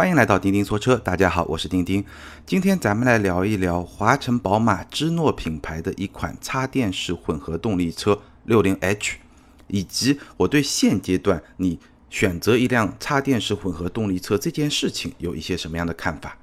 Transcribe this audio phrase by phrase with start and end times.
[0.00, 2.02] 欢迎来到钉钉说车，大家好，我是钉钉。
[2.46, 9.18] 今天咱们来聊一聊华晨宝马芝诺品牌的一款插电式混合动力车六零 H，
[9.66, 11.78] 以及我对现阶段你
[12.08, 16.38] 选择一辆插电式混合动力车这件事情有一些什么样的看法。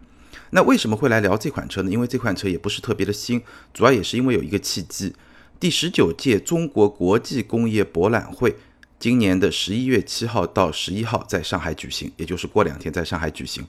[0.51, 1.89] 那为什么会来聊这款车呢？
[1.89, 3.41] 因为这款车也不是特别的新，
[3.73, 5.15] 主要也是因为有一个契机，
[5.59, 8.55] 第十九届中国国际工业博览会。
[8.99, 13.63] 今年的十一月七号到十一号在上海举行，也就是过两天在上海举行。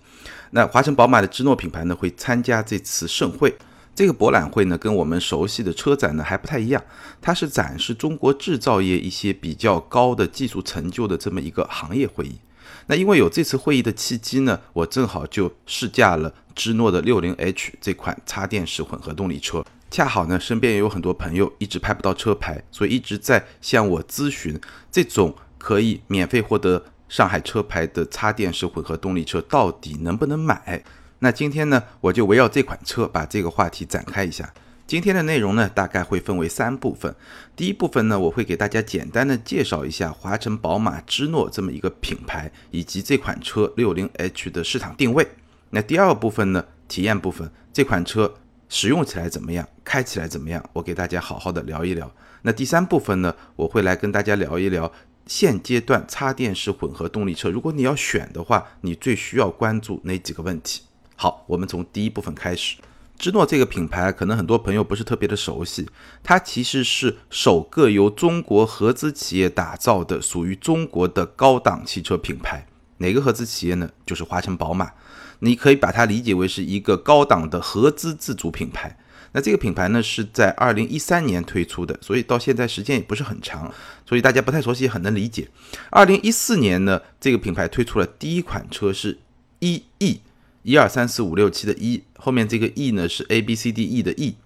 [0.52, 3.54] 那华晨宝马的芝诺品牌呢会参加这次盛会。
[3.94, 6.82] 这个博览会呢跟我们熟悉的车展呢还不太一样，
[7.20, 12.38] 它是展示中国制造业一些比较高的技术成就的这么一个行业会议。
[12.86, 19.62] 那因为有这次会议的契机呢，我正好就试驾了芝诺的六零 H 这款插电式混合动力车。
[19.90, 24.60] 恰好呢，身边也有很多朋友一直拍不到车牌，所以一直在向我咨询
[24.92, 30.84] 这种可以免费获得上海车牌的插电式混合动力车到底能不能买？
[31.20, 34.52] 那今天呢，我就围绕这款车把这个话题展开一下。
[34.86, 37.14] 今天的内容呢，大概会分为三部分。
[37.56, 45.26] 第一部分呢，我会给大家简单的介绍一下华晨宝马芝诺这么一个品牌，以及这款车六零 H 的市场定位。
[45.70, 48.34] 那第二部分呢，体验部分，这款车。
[48.68, 49.66] 使用起来怎么样？
[49.82, 50.62] 开起来怎么样？
[50.72, 52.10] 我给大家好好的聊一聊。
[52.42, 54.92] 那第三部分呢，我会来跟大家聊一聊
[55.26, 60.82] 现阶段插电式混合动力车，如果你要选的话，你最需要关注哪几个问题？
[61.16, 62.76] 好，我们从第一部分开始。
[63.18, 65.88] 芝诺这个品牌，可能很多朋友不是特别的熟悉，
[66.22, 72.66] 它其实是首个由中国合资企业打造的，属于中国的高档汽车品牌。
[72.98, 73.90] 哪个合资企业呢？
[74.06, 74.92] 就是华晨宝马。
[75.40, 78.96] 你可以把它理解为是一个高档的合资自主品牌。
[79.32, 83.72] 那这个品牌呢是在二零一三年推出的，所以到现在时间也不是很长，
[84.06, 85.46] 所以大家不太熟悉，很能理解。
[85.90, 89.18] 二零一四年呢，这个品牌推出了第一款车是
[89.58, 90.22] 一 E，
[90.62, 94.36] 一二三四五六七的一，后面这个 E 呢是 A B C D E 的 E，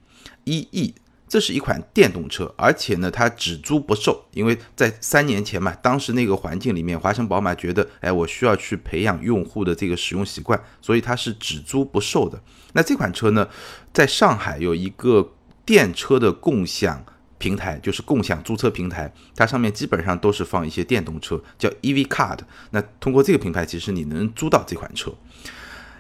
[0.45, 0.95] 一 E。
[1.33, 12.39] 这是一款电动车，而且呢，它只租不售，因为在三年前嘛，当时那个环境里面，华晨宝马觉得，哎，我需要去培养用户的这个使用习惯，所以它是只租不售的。
[12.75, 13.49] 那这款车呢，
[13.95, 15.33] 在上海有一个
[15.65, 17.03] 电车的共享
[17.39, 22.41] 平台，就是共享租车平台，它上面基本上都是放一些电动车，叫 EV Card。
[22.73, 25.11] 那通过这个品牌，其实你能租到这款车。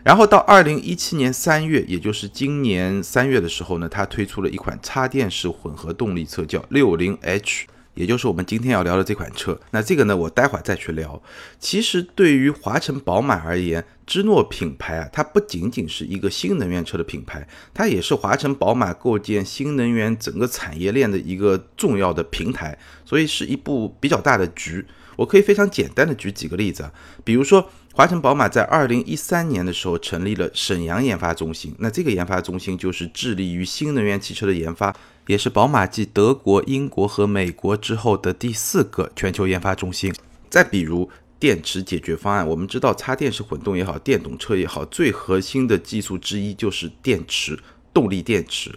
[0.04, 9.60] 然后到二零一七年三月，也就是今年三月的时候呢，它推出了一款插电式混合动力车，叫六零 H，也就是我们今天要聊的这款车。
[9.70, 11.22] 那这个呢，我待会儿再去聊。
[11.60, 24.84] 其实对于华晨宝马而言，芝诺品牌啊，它不仅仅是一个新能源车的品牌，它也是华晨宝马构建新能源整个产业链的一个重要的平台，所以是一部比较大的局。
[25.14, 26.92] 我可以非常简单的举几个例子啊，
[27.22, 27.70] 比如说。
[27.94, 40.10] 华晨宝马在二零一三年的时候成立了沈阳研发中心，那这个研发中心就是致力于新能源汽车的研发，也是宝马继德国、英国和美国之后的第四个全球研发中心。
[40.48, 47.58] 再比如电池解决方案，我们知道插电式混动也好，电动车也好，最核心的技术之一就是电池，
[47.92, 48.72] 动力电池。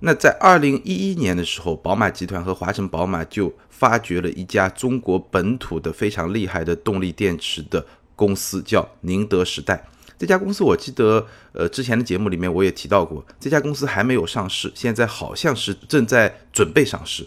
[0.00, 7.86] 那在二零一一年的时候，宝马集团和华晨宝马就发掘了一家中国本土的非常厉害的动力电池的。
[8.20, 9.82] 公司叫宁德时代，
[10.18, 17.26] 这家公司我记得，呃，之前的节目里面我也提到过，这家公司还没有上市，现在好像是正在准备上市。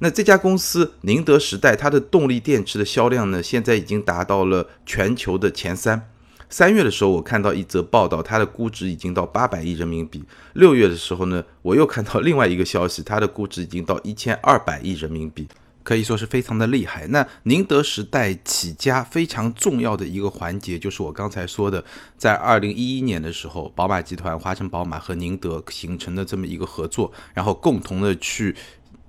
[0.00, 6.08] 那这家公司宁德时代，它的动力电池的销量呢，现在已经达到了全球的前三。
[6.50, 10.24] 三月的时候，我看到一则报道，它的估值已经到八百亿人民币。
[10.54, 15.46] 六月的时候呢，我又看到另外一个消息，它的估值已经到一千二百亿人民币。
[15.82, 17.06] 可以说是非常的厉害。
[17.08, 21.84] 那宁德时代起家非常重要的一个环节，就是我刚才说的，
[22.16, 28.54] 在二零一一年的时候，宝马集团、华晨宝马和宁德形成的这么一个合作，然后共同的去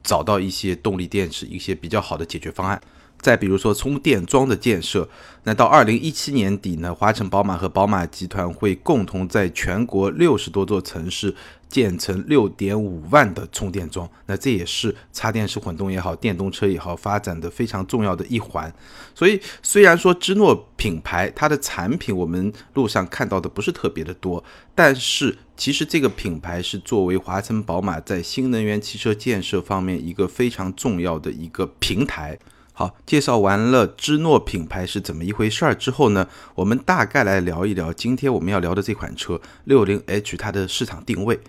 [0.03, 2.81] 找到一些动力电池一些比较好的解决方案。
[3.23, 5.07] 再比如说充电桩的建设，
[5.45, 11.33] 那到二零一七年底呢，华晨宝马和宝马集团会共同在全国六十多座城市
[11.69, 14.07] 建成六点五万的充电桩。
[14.25, 18.71] 那这也是插电式混动也好，电动车也好发展的非常重要的一环。
[19.15, 24.44] 所以虽然说芝诺品牌它的产品我们路上看到的不是特别的多，
[24.75, 32.38] 但是其实这个品牌是作为华晨宝马在新能源汽车建设方面一个非常重要的一个平台。
[32.75, 41.39] 好，介绍完了芝诺品牌是怎么一回事儿之后呢，我们大概来聊一聊今天我们要聊的这款车六零 H 它的市场定位。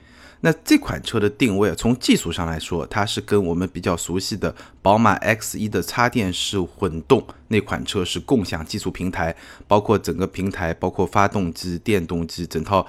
[0.41, 9.35] 那这款车的定位，从技术上来说，它是跟我们比较熟悉的宝马 X 一的插电式混动那款车是共享技术平台，
[9.67, 12.87] 包括整个平台，包括发动机、电动机，整套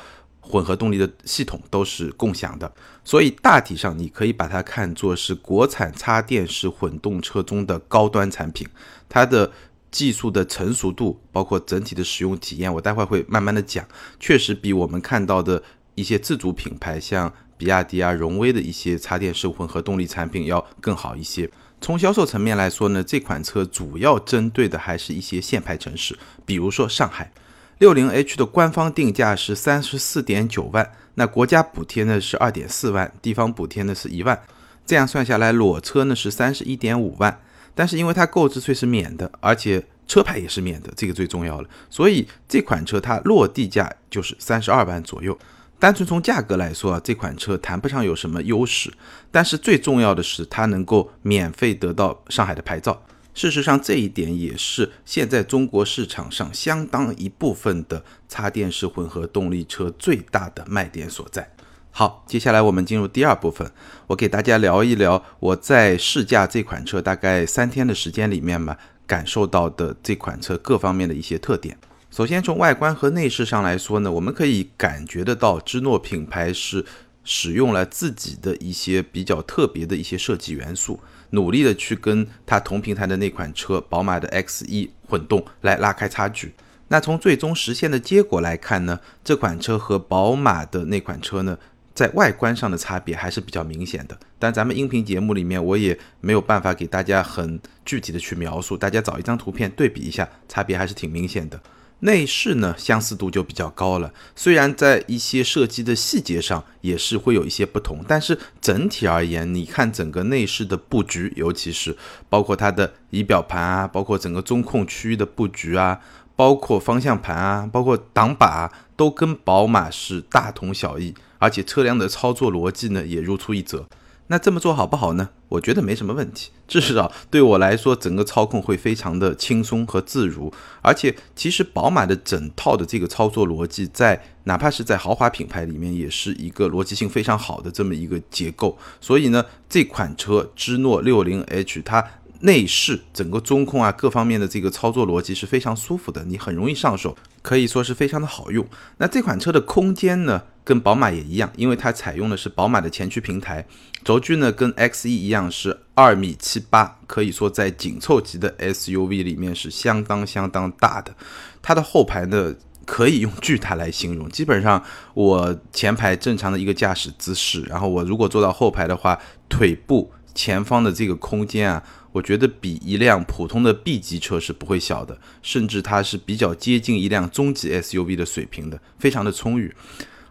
[0.47, 2.71] 混合动力的系统都是共享的。
[3.03, 8.67] 所以大体上你可以把它看作是国产插电式混动车中的高端产品，
[9.09, 9.51] 它的
[9.91, 13.85] 技术的成熟度，包括整体的使用体验，我待会会慢慢的讲，
[14.19, 15.61] 确实比我们看到的
[15.95, 17.33] 一些自主品牌像。
[17.57, 21.49] 比亚迪啊、荣威的一些插电式混合动力产品要更好一些。
[21.79, 27.31] 从销售层面来说呢，这款车主要针对的还是一些限牌城市，比如说上海。
[27.77, 34.41] 六零 H 的官方定价是三十四点九万，那国家补贴呢是二点四万，地方补贴呢是一万，
[34.85, 37.37] 这样算下来裸车呢是三十一点五万。
[37.73, 45.37] 但是因为它购置税是免的，而且车牌也是免的，这个最重要了，所以这款车它落地价就是三十二万左右。
[45.77, 48.89] 单纯从价格来说啊，这款车谈不上有什么优势，
[49.29, 53.01] 但是最重要的是它能够免费得到上海的牌照。
[53.35, 61.51] 事实上，这一点也是现在中国市场上相当一部分的插电式混合动力车最大的卖点所在。
[61.91, 63.69] 好，接下来我们进入第二部分，
[64.07, 71.77] 我给大家聊一聊我在试驾这款车大概三天的时间里面嘛，感受到的这款车各方面的一些特点。
[72.09, 76.85] 首先从外观和内饰上来说呢，我们可以感觉得到芝诺品牌是
[77.25, 80.99] 使用了自己的一些比较特别的一些设计元素，
[81.35, 86.55] 努力的去跟它同平台的那款车宝马的 X1 混动来拉开差距。
[86.87, 91.57] 那从最终实现的结果来看呢，这款车和宝马的那款车呢，
[91.93, 94.17] 在外观上的差别还是比较明显的。
[94.37, 101.59] 但咱们音频节目里面我也没有办法给大家很具体的去描述，大家找一张图片对比一下，差别还是挺明显的。
[102.05, 104.13] 内饰呢，相似度就比较高了。
[104.35, 111.97] 虽然在一些设计的细节上也是会有一些不同，但是整体而言，你看整个内饰的布局，尤其是
[112.29, 115.99] 包括它的仪表盘啊，包括整个中控区域的布局啊，
[116.35, 123.87] 包括方向盘啊，包括挡把，都跟宝马是大同小异，而且车辆的操作逻辑呢也如出一辙。
[124.27, 125.29] 那这么做好不好呢？
[125.49, 130.51] 我觉得没什么问题，至少对我来说，整个操控会非常的轻松和自如。
[130.81, 138.77] 而且，其实宝马的整套的这个操作逻辑，在哪怕是在豪华品牌里面，也是一个逻辑性非常好的这么一个结构。
[138.99, 142.03] 所以呢，这款车芝诺六零 H 它。
[142.41, 148.63] 内饰整个中控啊，各方面的这个操作逻辑是非常舒服的，你很容易上手，可以说是非常的好用。
[148.97, 153.65] 那这款车的空间呢，跟宝马也一样，因为它采用的是宝马的前驱平台，
[154.05, 161.15] 轴距呢跟 X1 一样是二米七八，可以说在紧凑级的 SUV 里面是相当相当大的。
[161.63, 162.53] 它的后排呢，
[162.85, 164.83] 可以用巨大来形容，基本上
[165.15, 169.19] 我前排正常的一个驾驶姿势，然后我如果坐到后排的话，
[169.49, 171.83] 腿部前方的这个空间啊。
[172.11, 179.75] 我觉得比一辆普通的 B 级车是不会小的，甚至它是比较接近一辆中级 SUV 的水平的，非常的充裕。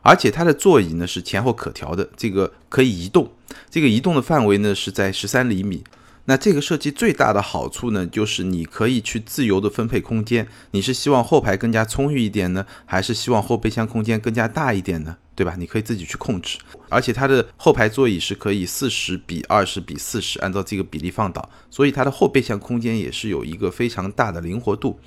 [0.00, 3.30] 而且它的座椅呢是前后可调的，这个可以移动，
[3.70, 5.84] 这个移动的范围呢是在十三厘米。
[6.26, 15.18] 那这个设计最大的好处呢，就是你可以去自由的分配空间，你是希望后排更加充裕一点呢，还是希望后备箱空间更加大一点呢？
[15.36, 15.54] 对吧？
[15.58, 16.56] 你可以自己去控制，
[16.88, 24.98] 而且它的后排座椅是可以四十比二十比四十，按照这个比例放倒，所以它的后备箱空间也是有一个非常大的灵活度。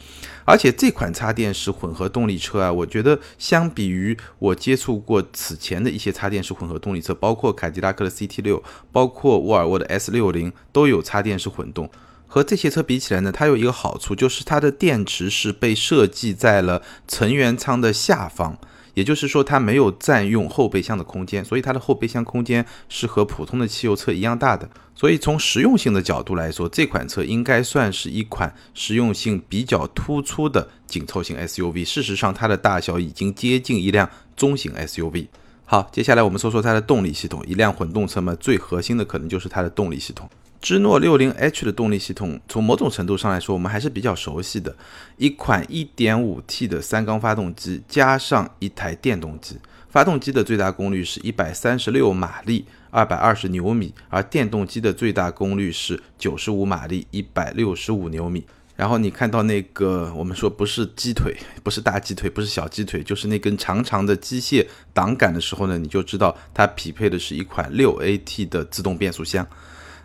[0.48, 8.64] 而且这款插电式混合动力车啊，我觉得相比于我接触过此前的一些插电式混合动力车，包括凯迪拉克的 CT 六，
[8.94, 11.90] 包括沃尔沃的 S 六零，都有插电式混动。
[12.28, 18.58] 和这些车比起来呢，它有一个好处，就是它的电池是被设计在了成员舱的下方。
[18.98, 24.68] 也就是说，它没有占用后备箱的空间，所以它的后备箱空间是和普通的汽油车一样大的。
[24.96, 31.86] 所以从实用性的角度来说，这款车应该算是一款实用性比较突出的紧凑型 SUV。
[31.86, 35.28] 事实上，它的大小已经接近一辆中型 SUV。
[35.66, 37.44] 好，接下来我们说说它的动力系统。
[37.46, 40.28] 一辆混动车嘛，最核心的可能就是它的动力系统。
[40.62, 44.76] 芝诺六零 H 的动力系统，从某种程度上来说，我们还是比较熟悉的。
[45.18, 49.58] 一款 1.5T 的三缸发动机加上一台电动机，
[49.90, 58.44] 发动机的最大功率是一百三十六马力，二百二十牛米，而电动机的最大功率是九十五马力，一百六十五牛米。
[58.76, 69.48] 然后你看到那个，我们说不是鸡腿，不是大鸡腿，不是小鸡腿，就是那根长长的机械挡杆的时候呢，你就知道它匹配的是一款六 AT 的自动变速箱。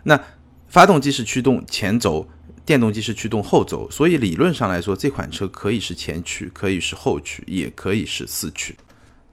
[0.05, 0.19] 那
[0.73, 2.27] 发动机是驱动前轴，
[2.65, 8.75] 电动机是驱动后轴，所以理论上来说，这款车可以是前驱，可以是后驱，也可以是四驱。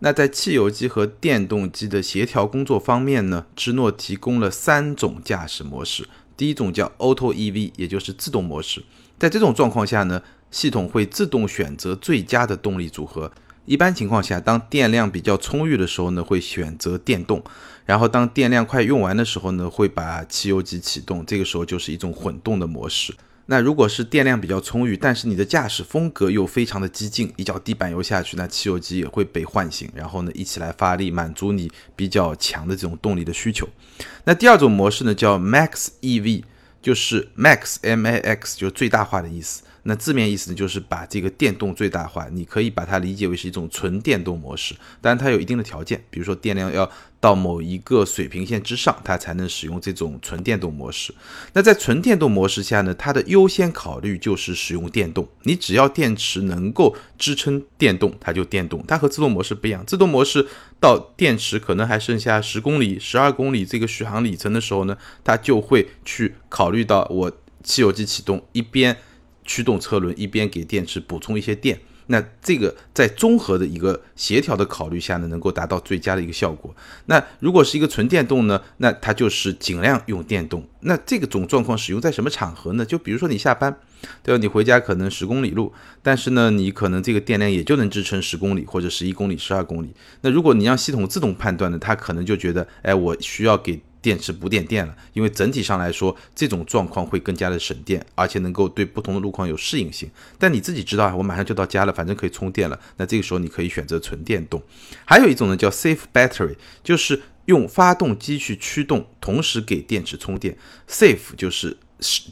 [0.01, 6.07] 那在汽油机和电动机的协调工作方面呢，芝诺提供了三种驾驶模式。
[6.37, 8.85] 第一种叫 Auto EV，也就是自动模式。
[9.19, 13.33] 在这种状况下呢，系统会自动选择最佳的动力组合。
[13.67, 17.41] 一般情况下，当电量比较充裕的时候呢，会选择电动；
[17.87, 21.25] 然后当电量快用完的时候呢，会把汽油机启动。
[21.25, 23.15] 这个时候就是一种混动的模式。
[23.47, 33.69] 那如果是电量比较充裕，但是你的驾驶风格又非常的激进，一脚地板油下去，那汽油机也会被唤醒，然后呢一起来发力，满足你比较强的这种动力的需求。
[34.25, 36.45] 那第二种模式呢叫 Max EV，
[36.81, 39.65] 就是 Max M A X，就是最大化的意思。
[39.85, 42.29] 那字面意思呢，就是把这个电动最大化。
[42.31, 51.15] 你可以把它理解为是一种纯电动模式，当然它有一定的条件，比如说电量要到某一个水平线之上，它才能使用这种纯电动模式。
[51.53, 55.27] 那在纯电动模式下呢，它的优先考虑就是使用电动。
[55.43, 58.85] 你只要电池能够支撑电动，它就电动。
[58.87, 60.47] 它和自动模式不一样，自动模式
[60.79, 67.33] 到电池可能还剩下十公里、十二公里这个续航里程的时候呢，它就会去考虑到我
[67.63, 68.97] 汽油机启动一边。
[69.45, 76.75] 驱动车轮一边给电池补充一些电，那这个在综合的一个协调的考虑下呢，能够达到最佳的一个效果。
[77.07, 80.67] 那如果是一个纯电动呢，那它就是尽量用电动。
[80.81, 82.85] 那这个种状况使用在什么场合呢？
[82.85, 83.77] 就比如说你下班，
[84.23, 84.41] 对吧？
[84.41, 89.93] 你回家可能十公里路，但是呢，你可能这个电量也就能支撑十公里或者十一公里、十二公里。
[90.23, 93.81] 那如果你让系统自动判断呢，它可能就觉得，哎，我需要给。
[94.03, 100.11] 电池不电电了，因为整体上来说，这种状况会更加的省电，而且能够对不同的路况有适应性。
[100.39, 102.79] 但你自己知道啊，我马上就到家了，反正可以充电了。
[102.97, 104.63] 那这个时候你可以选择纯电动。
[105.05, 110.57] 还有一种呢叫 Safe Battery，就是用发动机去驱动，同时给电池充电。
[110.89, 111.77] Safe 就是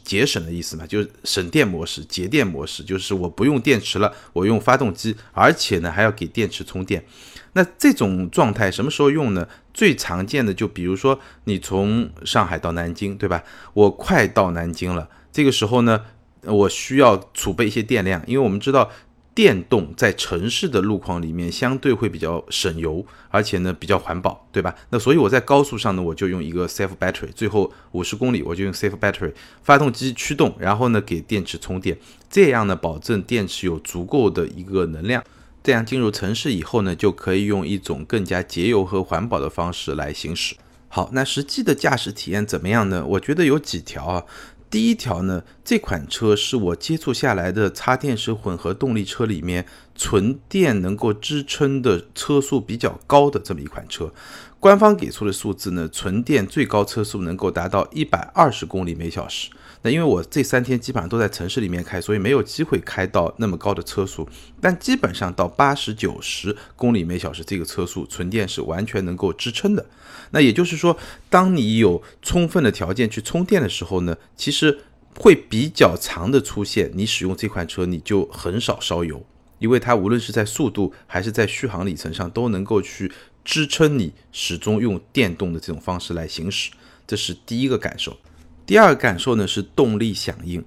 [0.03, 7.05] 节省的意思嘛，就是省电模式、节电模式，就是我不用电池了，我用发动机，而且呢还要给电池充电。
[7.53, 9.47] 那这种状态什么时候用呢？
[9.79, 13.41] 最常见的就比如说你从上海到南京，对吧？
[13.73, 16.01] 我快到南京了，这个时候呢，
[16.43, 18.91] 我需要储备一些电量，因为我们知道
[19.33, 24.75] 电动在城市的路况里面相对会比较省油，而且呢比较环保，对吧？
[24.89, 29.31] 那所以我在高速上呢，我就用一个 safe battery，最后五十公里我就用 safe battery
[29.63, 31.97] 发动机驱动，然后呢给电池充电，
[32.29, 35.23] 这样呢保证电池有足够的一个能量。
[35.63, 40.55] 这样进入城市以后呢，就可以用一种更加节油和环保的方式来行驶。
[40.87, 43.05] 好，那实际的驾驶体验怎么样呢？
[43.05, 44.25] 我觉得有几条啊。
[44.71, 49.65] 第一条呢，这款车是我接触下来的插电式混合动力车里面
[49.99, 54.13] 纯电能够支撑的车速比较高的这么一款车。
[54.57, 59.49] 官方给出的数字呢，纯电最高车速能够达到一百二十公里每小时。
[59.81, 64.27] 那因为我这三天基本上都在城市里面开，所以没有机会开到那么高的车速。
[64.61, 69.85] 但基本上到八十九十公里每小时这个车速，纯电是完全能够支撑的。
[70.31, 70.97] 那也就是说，
[71.29, 74.79] 当你有充分的条件去充电的时候呢，其实
[75.17, 79.25] 会比较长的出现，你使用这款车你就很少烧油，
[79.59, 83.11] 因为它无论是在速度还是在续航里程上都能够去
[83.45, 86.71] 支撑你始终用电动的这种方式来行驶，
[87.05, 88.17] 这是第一个感受。
[88.65, 90.63] 第二个感受呢是动力响应，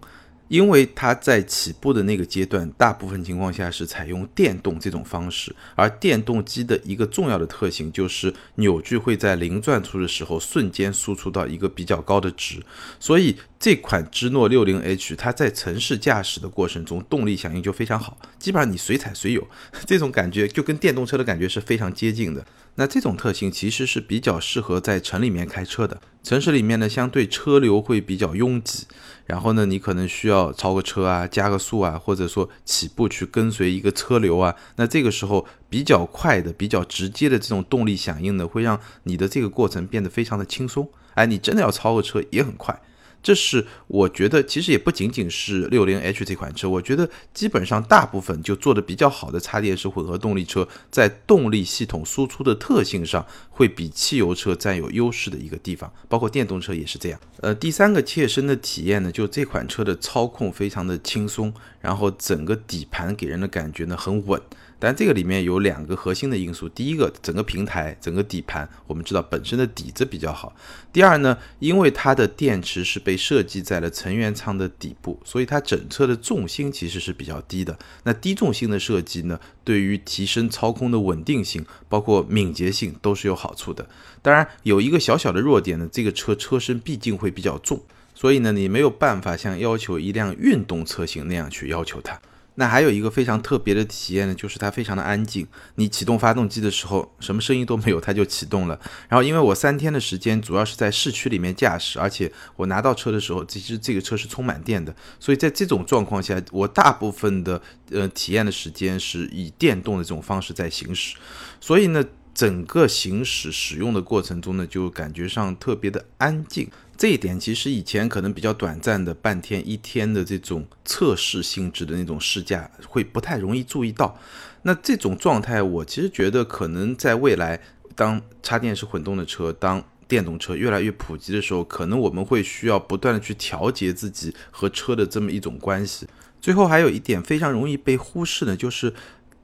[0.48, 12.60] 因为它在起步的那个阶段，大部分情况下是采用电动这种方式，而电动机的一个重要的特性就是扭矩会在零转速的时候瞬间输出到一个比较高的值，
[12.98, 19.46] 所以这款芝诺六零 H 它在城市驾驶的过程中动力响应就非常好，基本上你随踩随有，
[19.86, 22.44] 这种感觉就跟电动车的感觉是非常接近的。
[22.74, 26.00] 那这种特性其实是比较适合在城里面开车的。
[26.24, 28.84] 城市里面呢，相对车流会比较拥挤，
[29.26, 34.52] 然后呢，你可能需要超个车啊、加个速啊，或者说起步去跟随一个车流啊。
[34.74, 40.90] 那这个时候比较快的、比较直接的这种动力响应呢，会让你的这个过程变得非常的轻松。
[41.14, 42.76] 哎，你真的要超个车也很快。
[43.22, 57.20] 这是我觉得，其实也不仅仅是六零 H 这款车，我觉得基本上大部分就做的比较好的插电式混合动力车，在动力系统输出的特性上，会比汽油车占有优势的一个地方，包括电动车也是这样。
[57.40, 64.40] 呃，第三个切身的体验呢，就这款车的操控非常的轻松，然后整个底盘给人的感觉呢很稳。
[64.84, 70.52] 但这个里面有两个核心的因素，第一个，整个平台、整个底盘，我们知道本身的底子比较好。
[70.92, 77.78] 第二呢，因为它的电池是被设计在了成员舱的底部，所以它整车的重心其实是比较低的。
[78.02, 83.88] 那低重心的设计呢，对于提升操控的稳定性，包括敏捷性都是有好处的。
[84.20, 87.80] 当然，有一个小小的弱点呢，这个车车身毕竟会比较重，
[88.16, 92.20] 所以呢，你没有办法像要求一辆运动车型那样去要求它。
[92.56, 95.46] 那还有一个非常特别的体验呢，就是它非常的安静。
[95.76, 98.78] 你启动发动机的时候，什么声音都没有，它就启动了。
[99.08, 111.16] 然后因为我三天的时间主要是在市区里面驾驶，而且我拿到车的时候，其实这个车是充满电的，所以在这种状况下，我大部分的呃体验的时间是以电动的这种方式在行驶。
[111.60, 112.04] 所以呢，
[112.34, 116.68] 整个行驶使用的过程中呢，就感觉上特别的安静。
[116.96, 124.16] 这一点其实以前可能比较短暂的半天一天的这种测试性质的那种试驾会不太容易注意到。
[124.62, 127.60] 那这种状态，我其实觉得可能在未来，
[127.96, 136.06] 当插电式混动的车、当电动车越来越普及的时候，可能我们会需要不断的去调节自己和车的这么一种关系。
[136.40, 138.94] 最后还有一点非常容易被忽视的，就是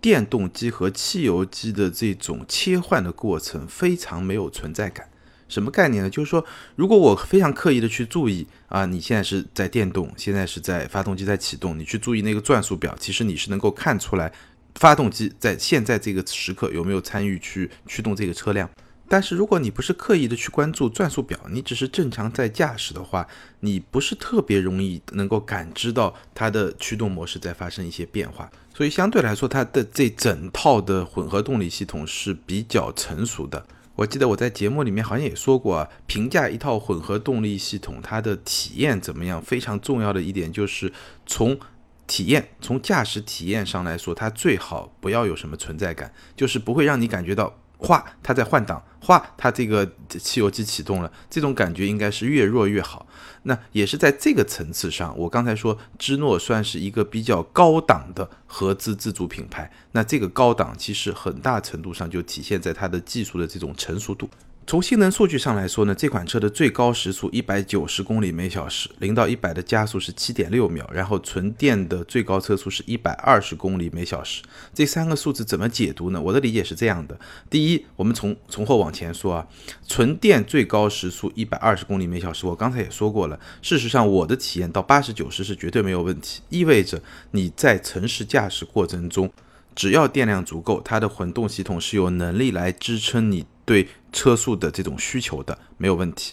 [0.00, 5.08] 电动机和汽油机的这种切换的过程非常没有存在感。
[5.48, 6.10] 什么概念呢？
[6.10, 6.44] 就是说，
[6.76, 14.32] 如果我非常刻意的去注意啊，你现在是在电动，现在是在发动机在启动，你去注意那个转速表，其实你是能够看出来，
[14.74, 18.68] 发动机在现在这个时刻有没有参与去驱动这个车辆。
[19.10, 23.26] 但是如果你不是刻意的去关注转速表，你只是正常在驾驶的话，
[23.60, 28.50] 你不是特别容易能够感知到它的驱动模式在发生一些变化。
[28.74, 33.66] 所以相对来说，它的这整套的混合动力系统是比较成熟的。
[33.98, 40.92] 我记得我在节目里面好像也说过啊，评价一套混合动力系统它的体验怎么样，非常重要的一点就是
[41.26, 41.58] 从
[42.06, 47.58] 体验、从驾驶体验上来说，它最好不要有什么存在感，就是不会让你感觉到。
[47.78, 53.06] 哗，它在换挡，哗，它这个汽油机启动了，这种感觉应该是越弱越好。
[53.44, 64.28] 那也是在这个层次上，我刚才说芝诺算是一个比较高档的合资自主品牌，那这个高档其实很大程度上就体现在它的技术的这种成熟度。
[64.68, 74.42] 从性能数据上来说呢，这款车的最高时速一百九十公里每小时，零到一百的加速是七点六秒，然后纯电的最高车速是一百二十公里每小时。
[74.74, 76.20] 这三个数字怎么解读呢？
[76.20, 79.46] 我的理解是这样的：第一，我们从从后往前说啊，
[79.86, 83.40] 纯电最高时速一百二十公里每小时，我刚才也说过了。
[83.62, 89.32] 事实上，我的体验到八十九十是绝对没有问题，意味着你在城市驾驶过程中，
[89.74, 93.46] 只要电量足够，它的混动系统是有能力来支撑你。
[93.68, 96.32] 对车速的这种需求的没有问题，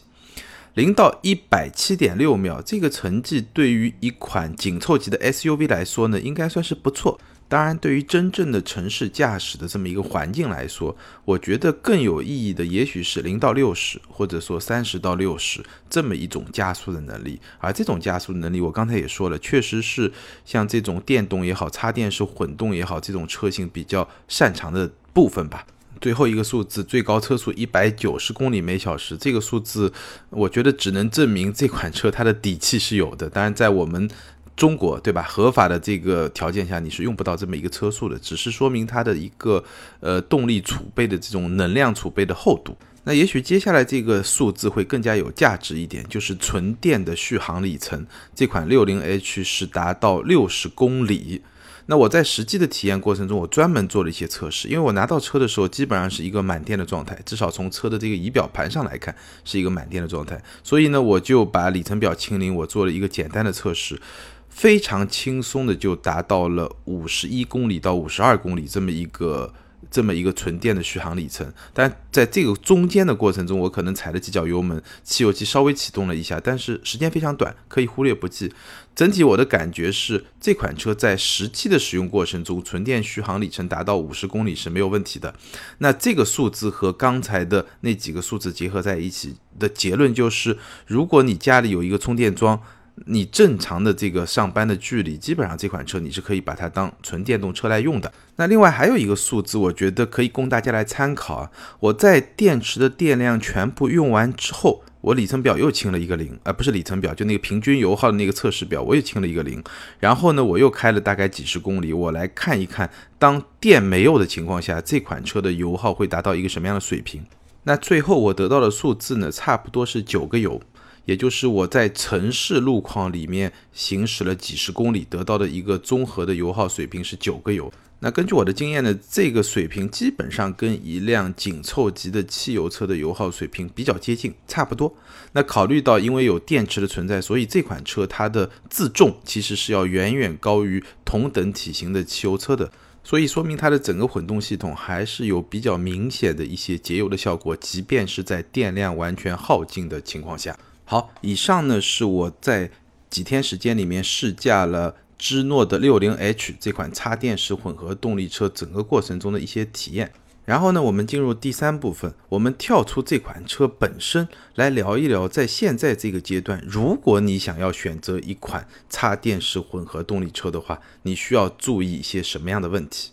[0.73, 7.19] 零到一百七点六秒这个成绩对于一款紧凑级的 SUV 来说呢，应该算是不错。
[7.47, 17.39] 当然，对于真正的城市驾驶的这么一个环境来说，我觉得更有意义的也许是零到六十，或者说三十到六十这么一种加速的能力。
[17.59, 20.11] 而这种加速能力，我刚才也说了，确实是
[20.43, 25.67] 像这种电动也好，插电式混动也好，这种车型比较擅长的部分吧。
[26.01, 29.91] 最后一个数字，最高车速一百九十公里每小时，这个数字，
[30.29, 33.29] 我觉得只能证明这款车它的底气是有的。
[33.29, 34.09] 当然，在我们
[34.55, 35.23] 中国，对吧？
[35.23, 39.63] 合法的这个条件下，你是用不到这么一个车速的，只是说明它的一个
[39.99, 42.75] 呃动力储备的这种能量储备的厚度。
[43.03, 51.41] 那也许接下来这个数字会更加有价值一点，就是纯电的续航里程，这款六零 H 是达到六十公里。
[51.87, 64.01] 那我在实际的体验过程中，我专门做了一些测试，因为我拿到车的时候基本上是一个满电的状态，至少从车的这个仪表盘上来看是一个满电的状态，所以呢，我就把里程表清零，我做了一个简单的测试，
[64.49, 69.53] 非常轻松的就达到了五十一公里到五十二公里这么一个。
[69.91, 78.53] 这么一个纯电的续航里程，但在这个中间的过程中，我可能踩了几脚油门，汽油机稍微启动了一下，但是时间非常短，可以忽略不计。
[78.95, 85.35] 整体我的感觉是，这款车在实际的使用过程中，纯电续航里程达到五十公里是没有问题的。
[85.79, 92.61] 那这个数字和刚才的那几个数字结合在一起的结论就是，如果你家里有一个充电桩。
[93.07, 98.11] 你正常的这个上班的距离，基本上这款车你是可以把它当纯电动车来用的。
[98.37, 101.51] 那另外还有一个数字，我觉得可以供大家来参考啊。
[101.81, 109.61] 我在电池的电量全部用完之后，我里程表又清了一个零，而不是里程表，就那个平均油耗的那个测试表，我又清了一个零。
[109.99, 117.25] 然后呢，我又开了大概几十公里，我来看一看，当电没有的情况下，这款车的油耗会达到一个什么样的水平？
[117.63, 120.61] 那最后我得到的数字呢，差不多是九个油。
[121.05, 127.71] 也就是我在城市路况里面行驶了几十公里，得到的一个综合的油耗水平是九个油。
[127.99, 134.93] 那根据我的经验呢，这个水平基本上跟一辆紧凑级的汽油车的油耗水平比较接近，差不多。
[135.31, 142.69] 那考虑到因为有电池的存在，所以这款车它的自重其实是要远远高于同等体型的汽油车的，
[143.03, 150.55] 所以说明它的整个混动系统还是有比较明显的一些节油的效果，即便是在电量完全耗尽的情况下。
[150.87, 152.69] 好，以上呢是我在
[153.09, 160.13] 几天时间里面试驾了芝诺的六零 H 这款插电式混合动力车整个过程中的一些体验。
[160.45, 173.09] 然后呢，我们进入第三部分，我们跳出这款车本身来聊一聊，在现在这个阶段，如果你想要选择一款插电式混合动力车的话，你需要注意一些什么样的问题？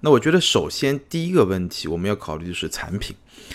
[0.00, 3.14] 那我觉得，首先第一个问题，我们要考虑的是产品，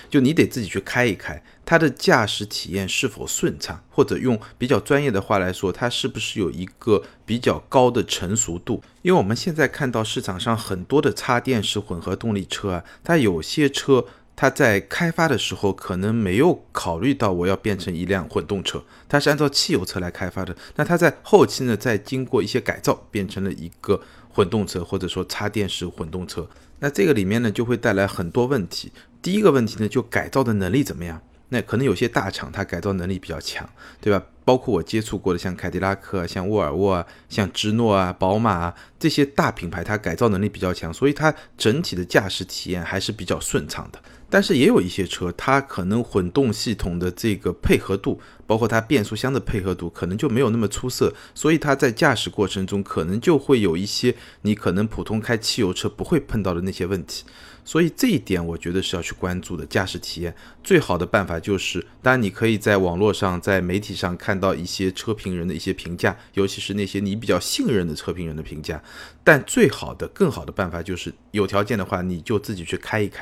[0.10, 8.82] 就你得自己去开一开，它的驾驶体验是否顺畅，或者用比较专业的话来说，它是不是有一个比较高的成熟度？
[9.02, 24.02] 因为我们现在看到市场上很多的插电式混合动力车啊，它有些车它在开发的时候可能没有考虑到我要变成一辆混动车，它是按照汽油车来开发的，那它在后期呢，再经过一些改造，变成了一个。
[24.32, 26.47] 混动车或者说插电式混动车，
[26.80, 28.91] 那这个里面呢就会带来很多问题。
[29.21, 31.21] 第一个问题呢，就改造的能力怎么样？
[31.51, 33.67] 那可能有些大厂它改造能力比较强，
[33.99, 34.23] 对吧？
[34.45, 43.99] 包括我接触过的像凯迪拉克、像沃尔沃、像芝诺啊、宝马啊这些大品牌，它改造能力比较强，所以它整体的驾驶体验还是比较顺畅的。
[44.29, 57.25] 但是也有一些车，它可能混动系统的这个配合度，包括它变速箱的配合度，可能就没有那么出色，所以它在驾驶过程中可能就会有一些你可能普通开汽油车不会碰到的那些问题。
[57.69, 59.63] 所以这一点我觉得是要去关注的。
[59.63, 68.82] 驾驶体验最好的办法就是，当然你可以在网络上、在媒体上看到一些车评人的一些评价，尤其是那些你比较信任的车评人的评价。
[69.23, 73.19] 但最好的、更好的办法就是，有条件的话你就自己去开一开，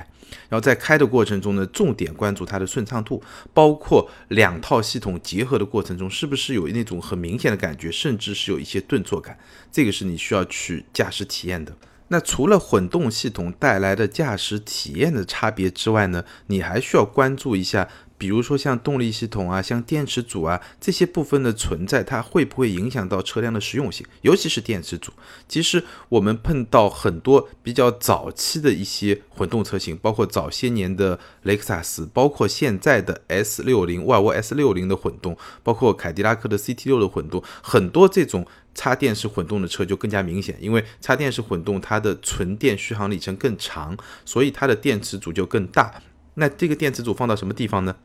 [0.47, 3.21] 然后在开的过程中呢，重点关注它的顺畅度，
[3.53, 9.37] 包括两套系统结合的过程中是不是有那种很明显的感觉，甚至是有一些顿挫感，
[9.69, 11.75] 这个是你需要去驾驶体验的。
[12.09, 17.87] 那除了混动系统带来的驾驶体验的差别之外呢，你还需要关注一下。
[18.19, 24.03] 比如说像动力系统啊，像电池组啊这些部分的存在，它会不会影响到车辆的实用性？
[24.21, 25.11] 尤其是电池组。
[25.47, 46.03] 其实我们碰到很多比较早期的一些混动车型，包括早些年的雷克萨斯，包括现在的 S 六零、沃尔沃 S 六零的混动，包括凯迪拉克的 CT 六的混动，很多这种插电式混动的车就更加明显，因为插电式混动它的纯电续航里程更长，所以它的电池组就更大。
[46.35, 47.95] 那这个电池组放到什么地方呢？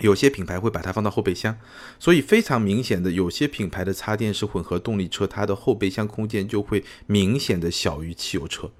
[0.00, 1.58] 有些品牌会把它放到后备箱，
[1.98, 8.70] 所以非常明显的，有些品牌的插电式混合动力车，它的后备箱空间就会明显的小于汽油车。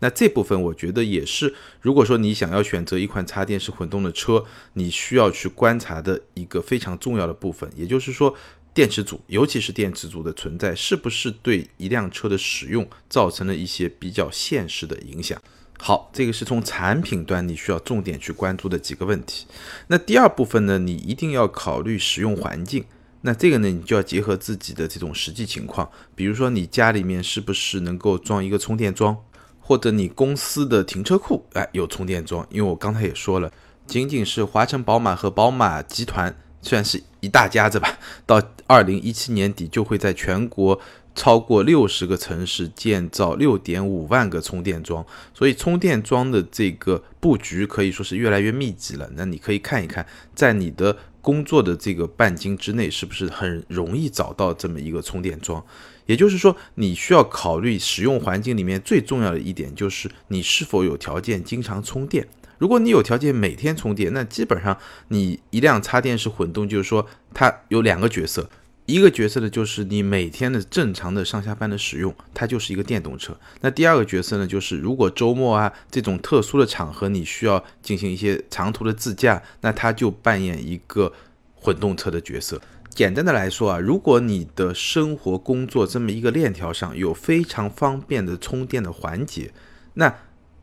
[0.00, 8.34] 那这部分我觉得也是，如果说你想要选择一款插电式混动的车，你需要去观察的一个非常重要的部分，也就是说，
[8.78, 15.36] 电池组，尤其是电池组的存在，是不是对一辆车的使用造成了一些比较现实的影响？
[15.80, 19.48] 好，这个是从产品端你需要重点去关注的几个问题。
[19.88, 22.84] 那第二部分呢，你一定要考虑使用环境。
[23.22, 29.16] 那这个呢，你就要结合自己的这种实际情况，比如说你家里面是不是能够装一个充电桩，
[29.58, 32.46] 或者你公司的停车库哎有充电桩。
[32.48, 33.50] 因为我刚才也说了，
[33.88, 40.80] 仅仅是华晨宝马和宝马集团算是一大家子吧， 到二零一七年底就会在全国。
[41.14, 49.10] 超过六十个城市建造六点五万个充电桩，所以充电桩的这个布局可以说是越来越密集了。
[49.16, 55.64] 那你可以看一看，在你的工作的这个半径之内，是不是很容易找到这么一个充电桩？
[56.06, 62.28] 也就是说，你需要考虑使用环境里面最重要的一点，就是你是否有条件经常充电。
[62.58, 64.76] 如果你有条件每天充电，那基本上
[65.08, 68.50] 你一辆插电式混动，就是说它有两个角色。
[68.86, 73.38] 一个角色呢，就是你每天的正常的上下班的使用，它就是一个电动车。
[73.60, 81.12] 那第二个角色呢，就是如果周末啊这种特殊的场合，你需要进行一些长途的自驾，那它就扮演一个
[81.54, 82.58] 混动车的角色。
[82.88, 89.52] 简单的来说啊，如果你的生活工作这么一个链条上有非常方便的充电的环节，
[89.94, 90.14] 那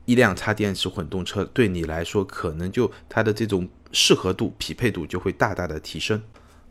[0.05, 6.21] 一辆插电式混动车对你来说，可能就它的这种适合度、匹配度就会大大的提升。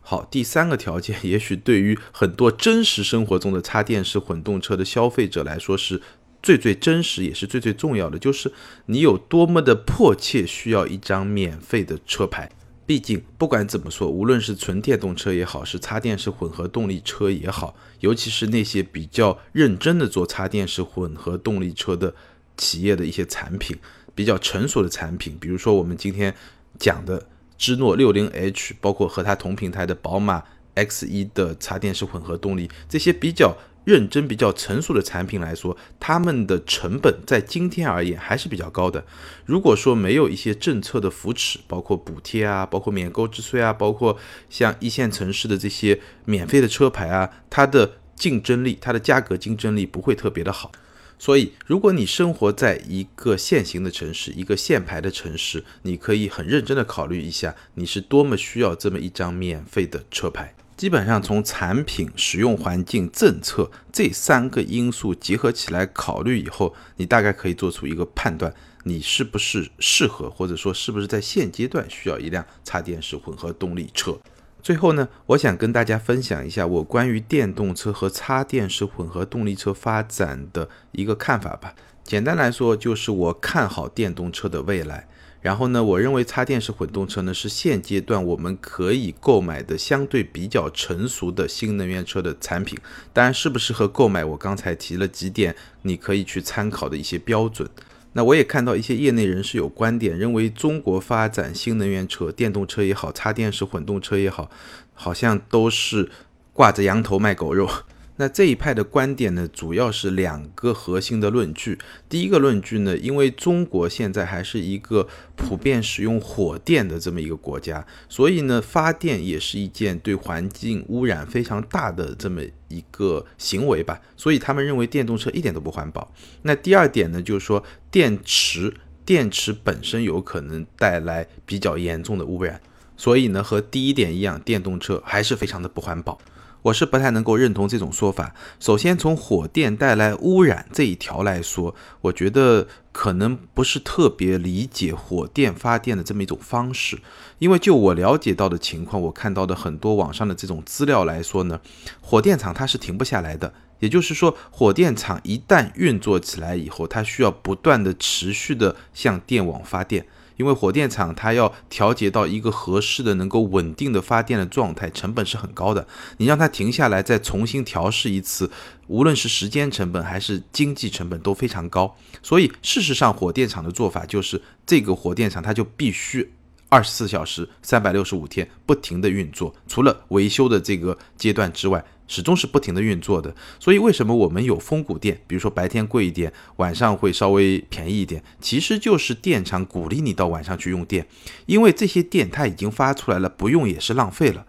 [0.01, 6.01] 好，第三个条件，也许对于很多真实生活中的插电式混动车的消费者来说，是
[6.43, 8.53] 最最真实，也是最最重要的，就是
[8.85, 12.51] 你有多么的迫切需要一张免费的车牌。
[12.85, 22.13] 毕竟，不管怎么说，无论是纯电动车也好，是插电式混合动力车也好，尤其是那些比较认真的做插电式混合动力车的
[22.57, 23.77] 企业的一些产品，
[24.13, 26.35] 比较成熟的产品，比如说我们今天
[26.79, 27.27] 讲的。
[27.57, 39.05] 芝诺六零 H，包括和它同平台的宝马 X 一的插电式混合动力，这些比较认真、比较成熟的产品来说，他们的成本在今天而言还是比较高的。
[39.45, 44.17] 如果说没有一些政策的扶持，包括补贴啊，包括免购置税啊，包括
[44.49, 50.73] 像一线城市的这些免费的车牌啊，它的竞争力，它的价格竞争力不会特别的好。
[51.17, 60.53] 所以，如果你生活在一个现行的城市，一个限牌的城市，你可以很认真的考虑一下，你是多么需要这么一张免费的车牌。
[60.75, 74.19] 基本上从产品、使用环境、政策这三个因素结合起来考虑以后，你大概可以做出一个判断，你是不是适合，或者说是不是在现阶段需要一辆插电式混合动力车。
[74.65, 81.75] 最后呢，我想跟大家分享一下我关于电动车和插电式混合动力车发展的一个看法吧。
[82.03, 85.07] 简单来说，就是我看好电动车的未来。
[85.43, 92.79] 然后呢，我认为插电式混动车呢是现阶段我们可以购买的相对比较成熟的新能源车的产品。
[93.13, 97.69] 当然，适不适合购买，我刚才提了几点，你可以去参考的一些标准。
[98.17, 104.49] 那我也看到一些业内人士有观点，认为中国发展新能源车、电动车也好，插电式混动车也好，
[104.93, 106.09] 好像都是
[106.53, 107.69] 挂着羊头卖狗肉。
[108.17, 111.77] 那这一派的观点呢，主要是两个核心的论据。
[112.07, 123.99] 第一个论据呢，因为中国现在还是一个普遍使用火电的这么一个国家，所以呢，发电也是一件对环境污染非常大的这么一个行为吧。
[124.15, 126.09] 所以他们认为电动车一点都不环保。
[126.43, 128.73] 那第二点呢，就是说电池，
[129.03, 132.61] 电池本身有可能带来比较严重的污染。
[132.95, 136.17] 所以呢，和第一点一样，电动车还是非常的不环保。
[136.65, 138.33] 我是不太能够认同这种说法。
[138.59, 146.97] 首先，从火电带来污染这一条来说，我觉得可能不是特别理解火电发电的这么一种方式。
[147.37, 151.59] 因为就我了解到的情况，我看到的很多网上的这种资料来说呢，
[152.01, 153.53] 火电厂它是停不下来的。
[153.79, 160.07] 也就是说，火电厂一旦运作起来以后，它需要不断的持续的向电网发电。
[160.37, 165.87] 因为火电厂它要调节到一个合适的、能够稳定的发电的状态，成本是很高的。
[166.17, 168.49] 你让它停下来再重新调试一次，
[168.87, 171.95] 无论是时间成本还是经济成本都非常高。
[172.21, 176.31] 所以，事实上，火电厂的做法就是这个火电厂它就必须
[176.69, 181.83] 二十四小时、三百六十五天不停的运作，除了维修的这个阶段之外。
[182.07, 185.19] 始终是不停的运作的，所以为什么我们有峰谷电？
[185.27, 191.07] 比如说白天贵一点，晚上会稍微便宜一点，其实就是电厂鼓励你到晚上去用电，
[191.45, 194.45] 因为这些电它已经发出来了，不用也是浪费了。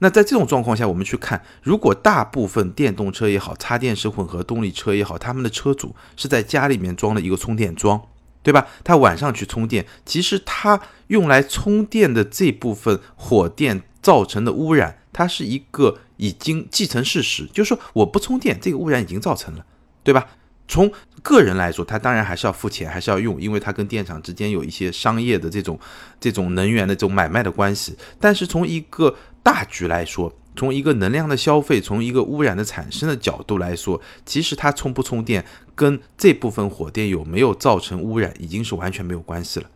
[0.00, 8.00] 那在这种状况下，我们去看，如果大部分电动车也好，插电式混合动力车也好，他们的车主是在家里面装了一个充电桩，
[8.44, 8.68] 对吧？
[8.84, 15.98] 他晚上去充电，其实他用来充电的这部分火电造成的污染，它是一个。
[16.20, 19.64] 已经既成事实，就是说我不充电，这个污染已经造成了，
[20.02, 20.26] 对吧？
[20.66, 20.90] 从
[21.22, 25.78] 个人来说，他当然还是要付钱，还是要用，因为他跟电厂之间有一些商业的这种
[26.18, 27.96] 这种能源的这种买卖的关系。
[28.18, 39.70] 但是从一个大局来说，从一个能量的消费，从一个污染的产生的角度来说，其实它充不充电，跟这部分火电有没有造成污染，已经是完全没有关系了。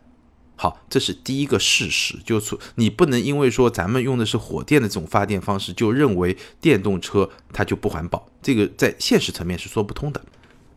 [0.55, 10.21] 好，这是第一个事实，就是你不能因为说咱们用的是火电的这种发电方式，就认为电动车它就不环保，这个在现实层面是说不通的。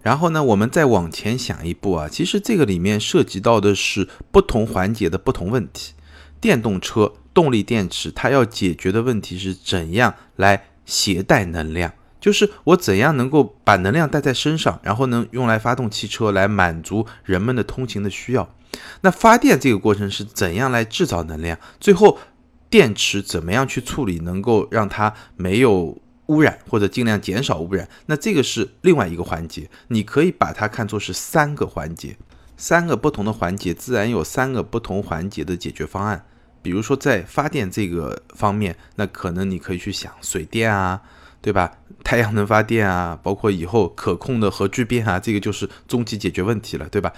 [0.02, 5.94] 然后呢，我们再往前想一步啊，其实这个里面涉及到的是不同环节的不同问题。
[6.40, 18.56] 电动车动力电池它要解决的问题是怎样来携带能量，就是我怎样能够把能量带在身上，然后能用来发动汽车，来满足人们的通勤的需要。
[19.02, 21.58] 那发电这个过程是怎样来制造能量？
[21.80, 22.18] 最后
[22.70, 27.88] 电池怎么样去处理，能够让它没有污染或者尽量减少污染？
[28.08, 32.18] 那这个是另外一个环节，你可以把它看作是三个环节，
[32.58, 36.26] 三个不同的环节，自然有三个不同环节的解决方案。
[36.62, 41.00] 比如说在发电这个方面，那可能你可以去想水电啊，
[41.40, 41.72] 对吧？
[42.04, 47.14] 太阳能发电啊，包括以后可控的核聚变啊，这个就是终极解决问题了，对吧？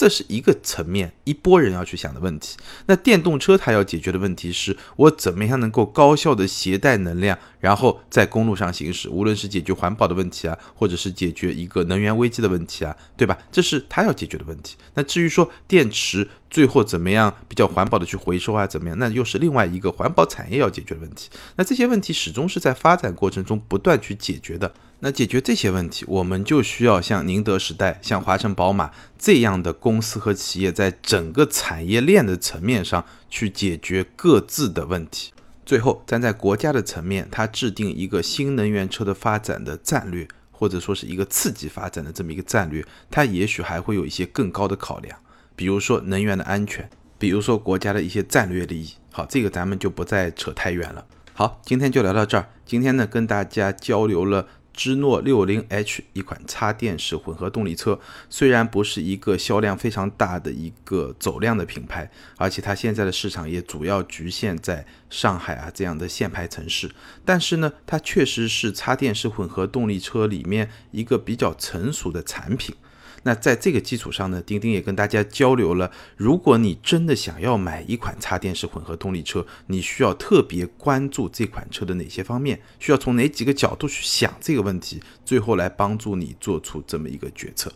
[0.00, 2.56] 这是一个层面，一波人要去想的问题。
[2.86, 13.36] 那电动车它要解决的问题是，我怎么样能够高效的携带能量，然后在公路上行驶，无论是解决环保的问题啊，或者是解决一个能源危机的问题啊，对吧？
[13.52, 14.76] 这是它要解决的问题。
[14.94, 21.28] 那至于说电池最后怎么样比较环保的去回收啊，怎么样，那又是另外一个环保产业要解决的问题。
[21.56, 24.72] 那这些问题始终是在发展过程中不断去解决的。
[25.02, 35.32] 那解决这些问题，我们就需要像宁德时代、像华晨宝马这样的公司和企业，在整个产业链的层面上去解决各自的问题。
[35.64, 45.16] 最后，站在国家的层面，它制定一个新能源车的发展的战略，或者说是一个刺激发展的这么一个战略，它也许还会有一些更高的考量，
[45.54, 48.94] 比如说能源的安全，比如说国家的一些战略利益。
[49.12, 51.06] 好，这个咱们就不再扯太远了。
[51.32, 52.48] 好，今天就聊到这儿。
[52.66, 66.90] 今天呢，跟大家交流了芝诺六零 H 一款插电式混合动力车，虽然不是一个销量非常大的一个走量的品牌，而且它现在的市场也主要局限在上海啊这样的限牌城市，
[67.24, 72.74] 但是呢，它确实是插电式混合动力车里面一个比较成熟的产品。
[73.22, 87.72] 那在这个基础上呢，钉钉也跟大家交流了，如果你真的想要买一款插电式混合动力车，你需要特别关注这款车的哪些方面，需要从哪几个角度去想这个问题，最后来帮助你做出这么一个决策。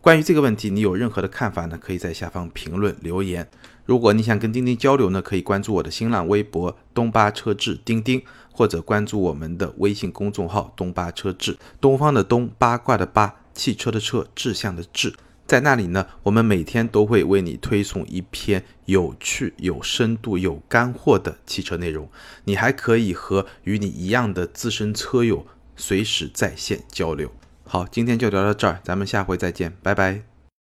[0.00, 1.76] 关于这个问题，你有任何的看法呢？
[1.76, 3.48] 可以在下方评论留言。
[3.84, 13.34] 如果你想跟钉钉交流呢，可以关注我的新浪微博东巴车志钉钉，或者关注我们的微信公众号东巴车志，东方的东，八卦的八。
[13.58, 15.12] 汽车的车，志向的志，
[15.44, 16.06] 在那里呢？
[16.22, 22.08] 我们每天都会为你推送一篇有趣、有深度、有干货的汽车内容。
[22.44, 25.44] 你还可以和与你一样的资深车友
[25.74, 27.32] 随时在线交流。
[27.64, 30.27] 好，今天就聊到这儿，咱们下回再见，拜拜。